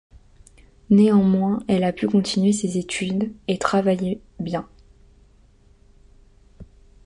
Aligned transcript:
Néanmoins, 0.89 1.59
elle 1.67 1.83
a 1.83 1.93
pu 1.93 2.07
continuer 2.07 2.53
ses 2.53 2.79
études 2.79 3.31
et 3.47 3.59
travaillait 3.59 4.19
bien. 4.39 4.67